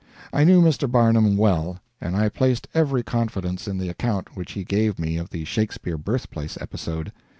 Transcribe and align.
I 0.33 0.45
knew 0.45 0.63
Mr. 0.63 0.89
Barnum 0.91 1.37
well, 1.37 1.77
and 2.01 2.15
I 2.15 2.27
placed 2.29 2.67
every 2.73 3.03
confidence 3.03 3.67
in 3.67 3.77
the 3.77 3.87
account 3.89 4.35
which 4.35 4.53
he 4.53 4.63
gave 4.63 4.97
me 4.97 5.15
of 5.17 5.29
the 5.29 5.45
Shakespeare 5.45 5.99
birthplace 5.99 6.57
episode. 6.59 7.11